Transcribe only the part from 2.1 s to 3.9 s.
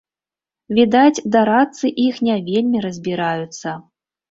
не вельмі разбіраюцца.